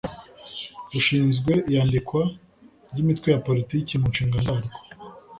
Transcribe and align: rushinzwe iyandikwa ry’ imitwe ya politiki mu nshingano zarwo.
rushinzwe 0.91 1.51
iyandikwa 1.69 2.21
ry’ 2.89 2.97
imitwe 3.03 3.27
ya 3.33 3.41
politiki 3.47 3.91
mu 4.01 4.07
nshingano 4.11 4.43
zarwo. 4.61 4.77